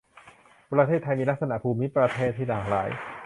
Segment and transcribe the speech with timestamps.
[0.73, 2.89] ประเทศไทยมีลักษณะภูมิประเทศที่หลากหลาย